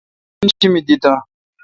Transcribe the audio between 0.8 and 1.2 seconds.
دہتہ؟